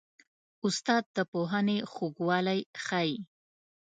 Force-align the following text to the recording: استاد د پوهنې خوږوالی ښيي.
استاد 0.65 1.03
د 1.15 1.17
پوهنې 1.31 1.77
خوږوالی 1.91 2.59
ښيي. 2.85 3.15